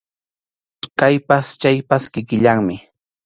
Kaypas 0.99 1.47
chaypas 1.61 2.03
kikillanmi. 2.13 2.75